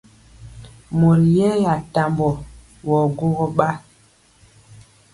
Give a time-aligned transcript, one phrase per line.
[0.99, 2.29] Mori yɛya tambɔ
[2.87, 3.67] wɔ gwogɔ ɓa.